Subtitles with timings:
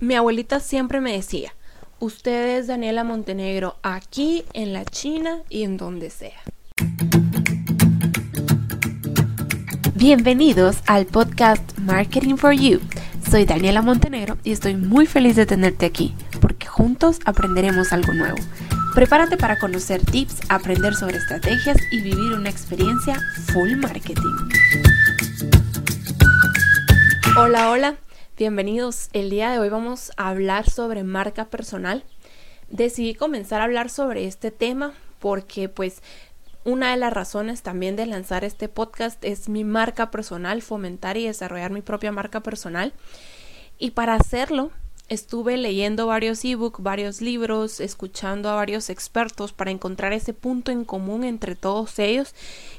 [0.00, 1.52] Mi abuelita siempre me decía,
[1.98, 6.40] usted es Daniela Montenegro aquí, en la China y en donde sea.
[9.94, 12.78] Bienvenidos al podcast Marketing for You.
[13.28, 18.38] Soy Daniela Montenegro y estoy muy feliz de tenerte aquí, porque juntos aprenderemos algo nuevo.
[18.94, 23.20] Prepárate para conocer tips, aprender sobre estrategias y vivir una experiencia
[23.52, 24.36] full marketing.
[27.36, 28.07] Hola, hola.
[28.38, 29.08] Bienvenidos.
[29.14, 32.04] El día de hoy vamos a hablar sobre marca personal.
[32.70, 36.04] Decidí comenzar a hablar sobre este tema porque pues
[36.62, 41.26] una de las razones también de lanzar este podcast es mi marca personal, fomentar y
[41.26, 42.92] desarrollar mi propia marca personal.
[43.76, 44.70] Y para hacerlo
[45.08, 50.84] estuve leyendo varios ebooks, varios libros, escuchando a varios expertos para encontrar ese punto en
[50.84, 52.34] común entre todos ellos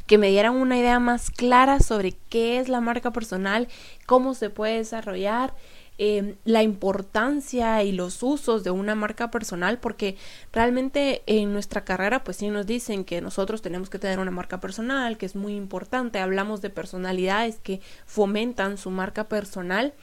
[0.06, 3.68] que me dieran una idea más clara sobre qué es la marca personal,
[4.06, 5.54] cómo se puede desarrollar,
[6.00, 10.16] em, la importancia y los usos de una marca personal, porque
[10.54, 14.60] realmente en nuestra carrera pues sí nos dicen que nosotros tenemos que tener una marca
[14.60, 19.94] personal, que es muy importante, hablamos de personalidades que fomentan su marca personal.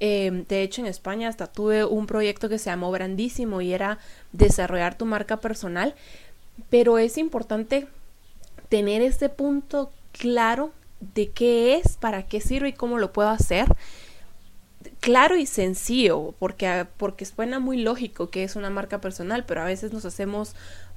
[0.00, 3.98] Em, de hecho, en España hasta tuve un proyecto que se llamó Grandísimo y era
[4.32, 5.94] desarrollar tu marca personal.
[6.70, 7.86] Pero es importante
[8.68, 13.66] tener ese punto claro de qué es, para qué sirve y cómo lo puedo hacer.
[15.00, 19.66] Claro y sencillo, porque, porque suena muy lógico que es una marca personal, pero a
[19.66, 20.54] veces nos hacemos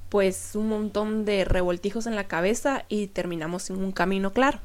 [0.08, 4.60] pues un montón de revoltijos en la cabeza y terminamos en un camino claro.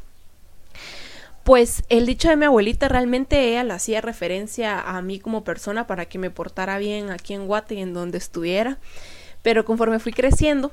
[1.43, 5.87] Pues el dicho de mi abuelita realmente ella le hacía referencia a mí como persona
[5.87, 8.77] para que me portara bien aquí en Guate y en donde estuviera.
[9.41, 10.71] Pero conforme fui creciendo,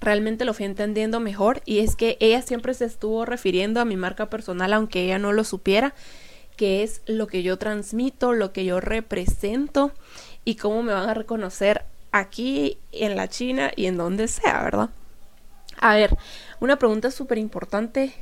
[0.00, 3.96] realmente lo fui entendiendo mejor y es que ella siempre se estuvo refiriendo a mi
[3.96, 5.94] marca personal aunque ella no lo supiera,
[6.56, 9.92] que es lo que yo transmito, lo que yo represento
[10.44, 14.90] y cómo me van a reconocer aquí en la China y en donde sea, ¿verdad?
[15.78, 16.16] A ver,
[16.60, 18.12] una pregunta súper importante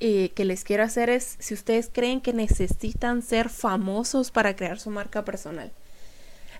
[0.00, 4.80] eh, que les quiero hacer es si ustedes creen que necesitan ser famosos para crear
[4.80, 5.72] su marca personal.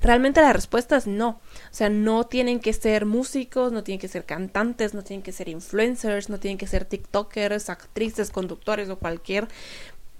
[0.02, 1.28] Realmente la respuesta es no.
[1.28, 1.40] O
[1.72, 5.48] sea, no tienen que ser músicos, no tienen que ser cantantes, no tienen que ser
[5.48, 9.48] influencers, no tienen que ser TikTokers, actrices, conductores o cualquier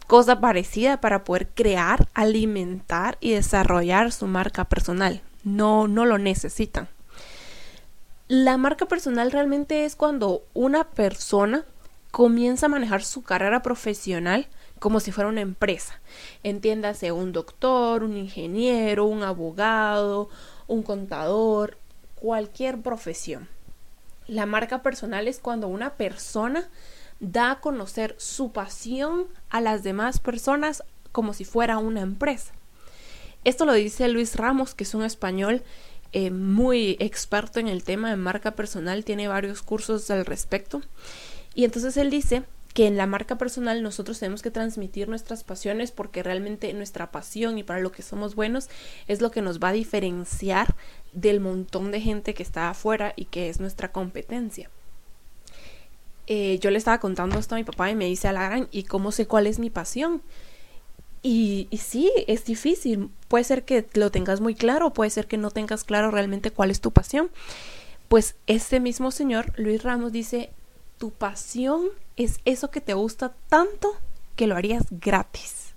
[0.06, 5.22] cosa parecida para poder crear, alimentar y desarrollar su marca personal.
[5.44, 6.88] No, no lo necesitan.
[8.28, 11.64] La marca personal realmente es cuando una persona
[12.10, 14.48] comienza a manejar su carrera profesional
[14.78, 16.00] como si fuera una empresa.
[16.42, 20.28] Entiéndase un doctor, un ingeniero, un abogado,
[20.66, 21.76] un contador,
[22.14, 23.48] cualquier profesión.
[24.26, 26.68] La marca personal es cuando una persona
[27.20, 30.82] da a conocer su pasión a las demás personas
[31.12, 32.52] como si fuera una empresa.
[33.44, 35.62] Esto lo dice Luis Ramos, que es un español
[36.12, 40.82] eh, muy experto en el tema de marca personal, tiene varios cursos al respecto.
[41.54, 42.44] Y entonces él dice
[42.74, 47.58] que en la marca personal nosotros tenemos que transmitir nuestras pasiones porque realmente nuestra pasión
[47.58, 48.68] y para lo que somos buenos
[49.08, 50.76] es lo que nos va a diferenciar
[51.12, 54.70] del montón de gente que está afuera y que es nuestra competencia.
[56.28, 59.10] Eh, yo le estaba contando esto a mi papá y me dice, Alarán, ¿y cómo
[59.10, 60.22] sé cuál es mi pasión?
[61.22, 63.10] Y, y, sí, es difícil.
[63.26, 66.70] Puede ser que lo tengas muy claro, puede ser que no tengas claro realmente cuál
[66.70, 67.30] es tu pasión.
[68.08, 70.50] Pues este mismo señor, Luis Ramos, dice,
[71.00, 71.86] tu pasión
[72.18, 73.96] es eso que te gusta tanto
[74.36, 75.72] que lo harías gratis.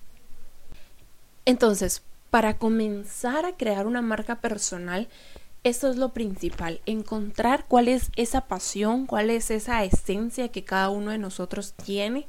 [1.45, 5.07] Entonces, para comenzar a crear una marca personal,
[5.63, 10.89] eso es lo principal, encontrar cuál es esa pasión, cuál es esa esencia que cada
[10.89, 12.28] uno de nosotros tiene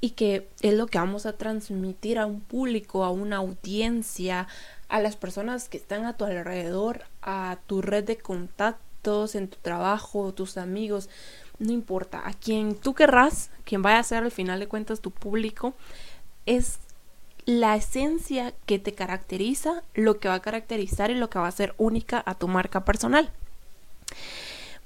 [0.00, 4.46] y que es lo que vamos a transmitir a un público, a una audiencia,
[4.88, 9.58] a las personas que están a tu alrededor, a tu red de contactos, en tu
[9.60, 11.08] trabajo, tus amigos
[11.60, 15.10] no importa, a quien tú querrás, quien vaya a ser al final de cuentas tu
[15.10, 15.74] público,
[16.46, 16.80] es
[17.44, 21.52] la esencia que te caracteriza, lo que va a caracterizar y lo que va a
[21.52, 23.30] ser única a tu marca personal.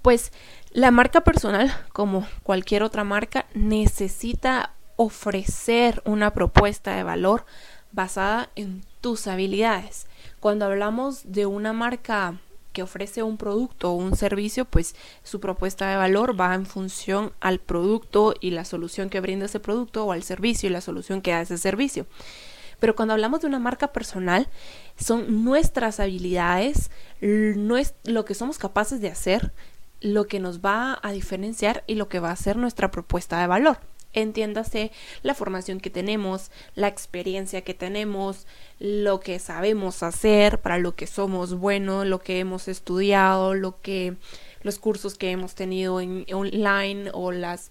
[0.03, 0.33] Pues
[0.71, 7.47] la marca personal, como cualquier otra marca, necesita ofrecer una propuesta de valor
[7.93, 10.07] basada en tus habilidades.
[10.41, 12.39] Cuando hablamos de una marca
[12.75, 17.33] que ofrece un producto o un servicio, pues su propuesta de valor va en función
[17.41, 21.23] al producto y la solución que brinda ese producto o al servicio y la solución
[21.23, 22.07] que da ese servicio.
[22.81, 24.49] Pero cuando hablamos de una marca personal,
[24.99, 26.91] son nuestras habilidades,
[27.21, 29.55] lo que somos capaces de hacer,
[30.01, 33.47] lo que nos va a diferenciar y lo que va a ser nuestra propuesta de
[33.47, 33.79] valor.
[34.15, 38.47] Entiéndase la formación que tenemos, la experiencia que tenemos,
[38.79, 44.17] lo que sabemos hacer, para lo que somos buenos, lo que hemos estudiado, lo que
[44.63, 47.71] los cursos que hemos tenido en online o las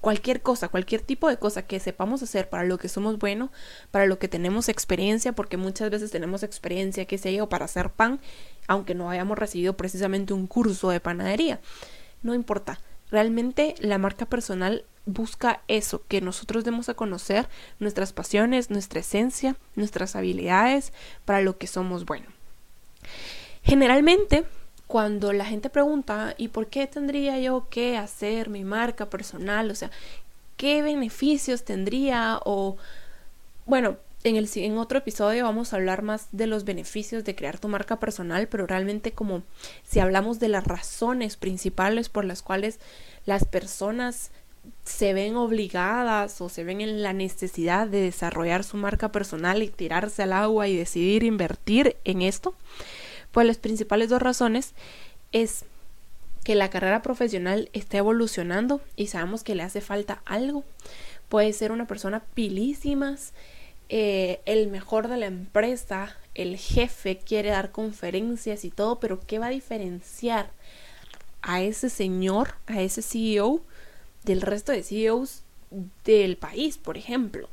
[0.00, 3.50] cualquier cosa, cualquier tipo de cosa que sepamos hacer para lo que somos buenos,
[3.90, 7.90] para lo que tenemos experiencia, porque muchas veces tenemos experiencia, que se yo, para hacer
[7.90, 8.20] pan,
[8.68, 11.60] aunque no hayamos recibido precisamente un curso de panadería.
[12.22, 12.78] No importa.
[13.10, 17.48] Realmente la marca personal busca eso, que nosotros demos a conocer
[17.78, 20.92] nuestras pasiones, nuestra esencia, nuestras habilidades
[21.24, 22.32] para lo que somos buenos.
[23.62, 24.44] Generalmente
[24.86, 29.70] cuando la gente pregunta, ¿y por qué tendría yo que hacer mi marca personal?
[29.70, 29.90] O sea,
[30.56, 32.40] ¿qué beneficios tendría?
[32.44, 32.76] O,
[33.64, 33.96] bueno,
[34.28, 38.00] en, el, otro episodio vamos a hablar más de los beneficios de crear tu marca
[38.00, 39.42] personal, pero realmente como
[39.84, 42.80] si hablamos de las razones principales por las cuales
[43.24, 44.30] las personas
[44.84, 49.68] se ven obligadas o se ven en la necesidad de desarrollar su marca personal y
[49.68, 52.54] tirarse al agua y decidir invertir en esto,
[53.30, 54.74] pues las principales dos razones
[55.30, 55.64] es
[56.42, 60.64] que la carrera profesional está evolucionando y sabemos que le hace falta algo.
[61.28, 63.32] Puede ser una persona pilísimas,
[63.88, 69.38] eh, el mejor de la empresa, el jefe quiere dar conferencias y todo, pero ¿qué
[69.38, 70.50] va a diferenciar
[71.42, 73.62] a ese señor, a ese CEO,
[74.24, 75.42] del resto de CEOs
[76.04, 77.48] del país, por ejemplo?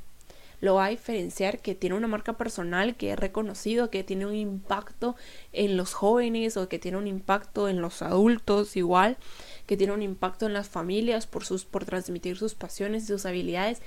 [0.64, 4.34] lo va a diferenciar que tiene una marca personal que es reconocido, que tiene un
[4.34, 5.18] impacto
[5.52, 9.18] en los jóvenes o que tiene un impacto en los adultos igual,
[9.66, 13.26] que tiene un impacto en las familias por sus por transmitir sus pasiones y sus
[13.26, 13.82] habilidades.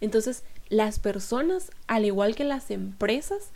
[0.00, 3.50] Entonces, las personas, al igual que las empresas,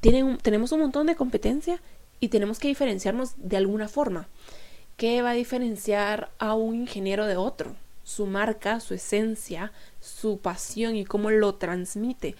[0.00, 1.80] tienen tenemos un montón de competencia
[2.20, 4.28] y tenemos que diferenciarnos de alguna forma.
[4.98, 7.74] ¿Qué va a diferenciar a un ingeniero de otro?
[8.04, 12.36] Su marca, su esencia, su pasión y cómo lo transmite.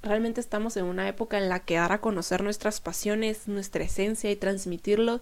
[0.00, 4.30] Realmente estamos en una época en la que dar a conocer nuestras pasiones, nuestra esencia
[4.30, 5.20] y transmitirlo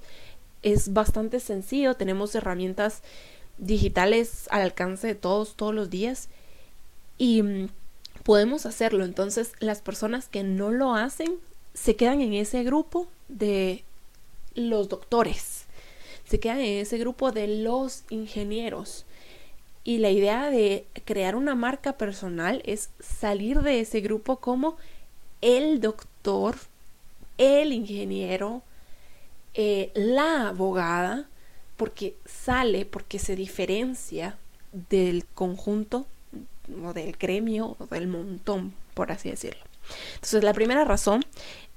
[0.63, 1.95] es bastante sencillo.
[1.95, 3.03] Tenemos herramientas
[3.57, 6.29] digitales al alcance de todos todos los días
[7.17, 7.69] y mm,
[8.29, 9.07] podemos hacerlo.
[9.07, 11.37] Entonces las personas que no lo hacen
[11.73, 13.85] se quedan en ese grupo de
[14.55, 15.65] los doctores,
[16.27, 19.07] se quedan en ese grupo de los ingenieros,
[19.83, 24.77] y la idea de crear una marca personal es salir de ese grupo como
[25.41, 26.57] el doctor,
[27.39, 28.61] el ingeniero,
[29.55, 31.31] eh, la abogada,
[31.79, 34.37] porque sale, porque se diferencia
[34.91, 36.07] del conjunto
[36.85, 39.62] o del gremio o del montón, por así decirlo.
[40.15, 41.25] Entonces, la primera razón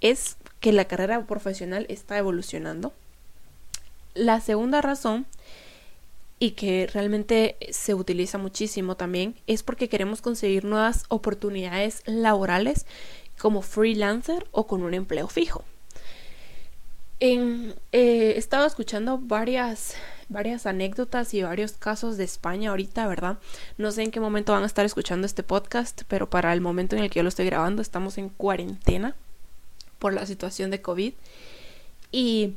[0.02, 2.94] es que la carrera profesional está evolucionando.
[4.14, 5.26] La segunda razón
[6.40, 12.88] y que realmente se utiliza muchísimo también es porque queremos conseguir nuevas oportunidades laborales
[13.38, 15.64] como freelancer o con un empleo fijo.
[17.20, 19.94] En, eh, he estado escuchando varias,
[20.32, 23.38] varias anécdotas y varios casos de España ahorita, ¿verdad?
[23.78, 26.96] No sé en qué momento van a estar escuchando este podcast, pero para el momento
[26.96, 29.16] en el que yo lo estoy grabando estamos en cuarentena
[30.00, 31.14] por la situación de COVID.
[32.12, 32.56] Y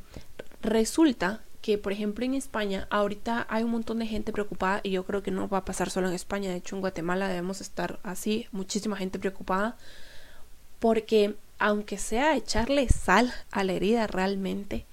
[0.62, 5.04] resulta que, por ejemplo, en España ahorita hay un montón de gente preocupada y yo
[5.04, 7.98] creo que no va a pasar solo en España, de hecho en Guatemala debemos estar
[8.02, 9.76] así, muchísima gente preocupada,
[10.78, 14.84] porque aunque sea echarle sal a la herida realmente,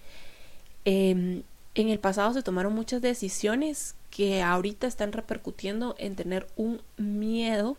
[0.85, 1.43] em,
[1.75, 7.77] en el pasado se tomaron muchas decisiones que ahorita están repercutiendo en tener un miedo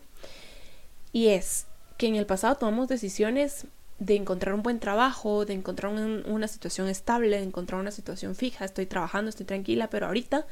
[1.11, 3.67] y es que en el pasado tomamos decisiones
[3.99, 8.65] de encontrar un buen trabajo, de encontrar una situación estable, de encontrar una situación fija,
[8.65, 10.45] estoy trabajando, estoy tranquila, pero ahorita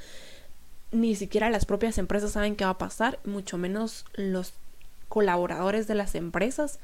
[0.91, 4.53] ni siquiera las propias empresas saben qué va a pasar, mucho menos los
[5.09, 6.79] colaboradores de las empresas.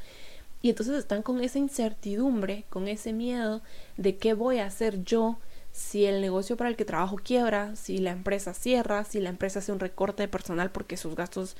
[0.61, 3.61] Y entonces están con esa incertidumbre, con ese miedo
[3.95, 5.37] de qué voy a hacer yo
[5.77, 9.59] si el negocio para el que trabajo quiebra, si la empresa cierra, si la empresa
[9.59, 11.55] hace un recorte de personal porque sus gastos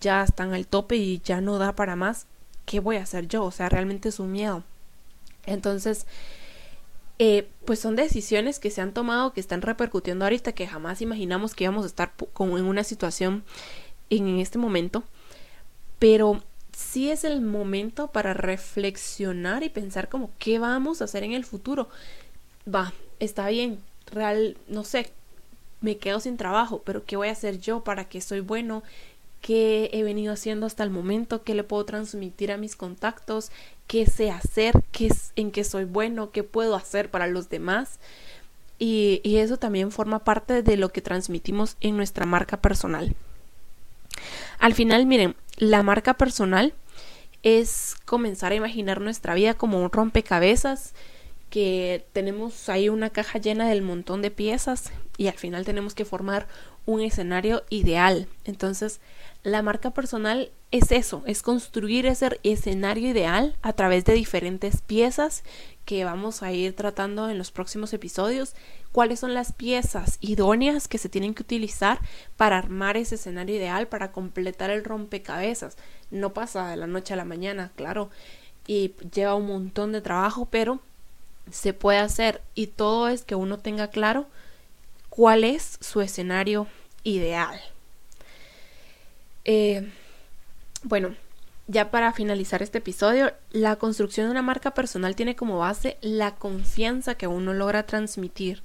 [0.00, 2.26] ya están al tope y ya no da para más.
[2.66, 3.44] ¿qué voy a hacer yo?
[3.44, 4.62] O sea, realmente es un miedo.
[5.46, 6.06] Entonces,
[7.18, 11.54] eh, pues son decisiones que se han tomado, que están repercutiendo ahorita, que jamás imaginamos
[11.54, 13.44] que íbamos a estar como en una situación
[14.10, 15.04] en, este momento.
[15.98, 16.42] Pero
[16.72, 21.44] sí es el momento para reflexionar y pensar como qué vamos a hacer en el
[21.46, 21.88] futuro.
[22.72, 23.78] Va, está bien,
[24.12, 25.12] real, no sé,
[25.80, 28.82] me quedo sin trabajo, pero ¿qué voy a hacer yo para que soy bueno?
[29.46, 33.52] qué he venido haciendo hasta el momento, qué le puedo transmitir a mis contactos,
[33.86, 38.00] qué sé hacer, qué en qué soy bueno, qué puedo hacer para los demás.
[38.80, 43.14] Y, eso también forma parte de lo que transmitimos en nuestra marca personal.
[44.58, 46.74] Al final, miren, la marca personal
[47.44, 50.92] es comenzar a imaginar nuestra vida como un rompecabezas
[51.50, 56.04] que tenemos ahí una caja llena del montón de piezas y al final tenemos que
[56.04, 56.46] formar
[56.86, 58.28] un escenario ideal.
[58.44, 59.00] Entonces,
[59.42, 65.44] la marca personal es eso, es construir ese escenario ideal a través de diferentes piezas
[65.84, 68.54] que vamos a ir tratando en los próximos episodios.
[68.90, 72.00] Cuáles son las piezas idóneas que se tienen que utilizar
[72.36, 75.76] para armar ese escenario ideal, para completar el rompecabezas.
[76.10, 78.10] No pasa de la noche a la mañana, claro,
[78.66, 80.80] y lleva un montón de trabajo, pero
[81.50, 84.26] se puede hacer y todo es que uno tenga claro
[85.08, 86.66] cuál es su escenario
[87.04, 87.60] ideal.
[89.44, 89.90] Eh,
[90.82, 91.14] bueno,
[91.68, 96.34] ya para finalizar este episodio, la construcción de una marca personal tiene como base la
[96.34, 98.62] confianza que uno logra transmitir.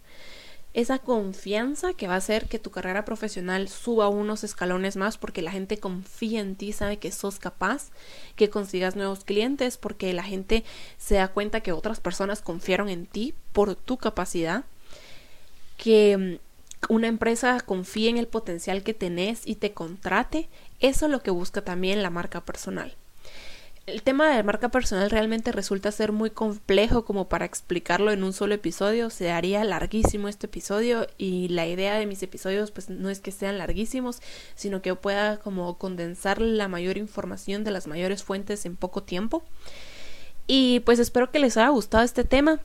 [0.73, 5.41] Esa confianza que va a hacer que tu carrera profesional suba unos escalones más porque
[5.41, 7.89] la gente confía en ti, sabe que sos capaz,
[8.37, 10.63] que consigas nuevos clientes porque la gente
[10.97, 14.63] se da cuenta que otras personas confiaron en ti por tu capacidad,
[15.75, 16.39] que
[16.87, 20.47] mm, una empresa confíe en el potencial que tenés y te contrate,
[20.79, 22.95] eso es lo que busca también la marca personal
[23.91, 28.33] el tema de marca personal realmente resulta ser muy complejo como para explicarlo en un
[28.33, 29.09] solo episodio.
[29.09, 33.31] Se haría larguísimo este episodio y la idea de mis episodios pues no es que
[33.31, 34.21] sean larguísimos,
[34.55, 39.43] sino que pueda como condensar la mayor información de las mayores fuentes en poco tiempo.
[40.47, 42.59] Y pues espero que les haya gustado este tema.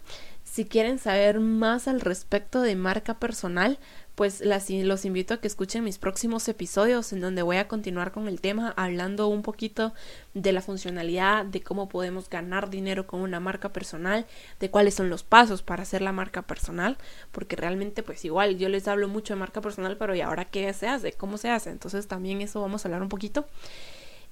[0.45, 3.79] Si quieren saber más al respecto de marca personal,
[4.17, 8.13] pues las, los invito a que escuchen mis próximos episodios en donde voy a continuar
[8.13, 9.93] con el tema hablando un poquito
[10.33, 14.27] de la funcionalidad, de cómo podemos ganar dinero con una marca personal,
[14.59, 16.97] de cuáles son los pasos para hacer la marca personal,
[17.31, 20.73] porque realmente pues igual yo les hablo mucho de marca personal, pero ¿y ahora qué
[20.73, 21.13] se hace?
[21.13, 21.69] ¿Cómo se hace?
[21.69, 23.47] Entonces también eso vamos a hablar un poquito.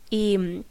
[0.09, 0.65] Y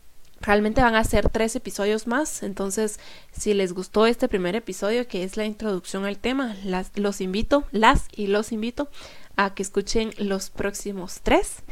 [0.43, 3.00] Realmente van a ser tres episodios más, entonces
[3.31, 7.63] si les gustó este primer episodio que es la introducción al tema, las, los invito,
[7.71, 8.89] las y los invito
[9.38, 11.63] a que escuchen los próximos tres.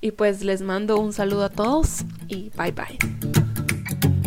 [0.00, 4.21] Y pues les mando un saludo a todos y bye bye.